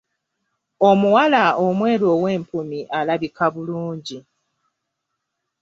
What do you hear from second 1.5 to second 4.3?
omweru ow’empumi alabika bulungi.